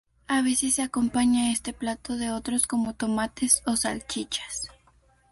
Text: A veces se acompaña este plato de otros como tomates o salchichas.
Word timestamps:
A 0.27 0.41
veces 0.41 0.73
se 0.73 0.81
acompaña 0.81 1.51
este 1.51 1.73
plato 1.73 2.17
de 2.17 2.31
otros 2.31 2.65
como 2.65 2.95
tomates 2.95 3.61
o 3.67 3.75
salchichas. 3.75 4.67